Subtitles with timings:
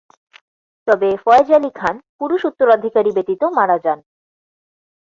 [0.87, 3.99] তবে ফয়েজ আলী খান পুরুষ উত্তরাধিকারী ব্যতীত মারা যান।